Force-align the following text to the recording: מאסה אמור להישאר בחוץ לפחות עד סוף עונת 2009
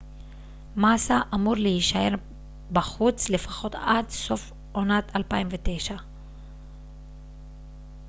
מאסה 0.75 1.19
אמור 1.33 1.55
להישאר 1.55 2.15
בחוץ 2.71 3.29
לפחות 3.29 3.75
עד 3.75 4.09
סוף 4.09 4.51
עונת 4.73 5.15
2009 5.15 5.95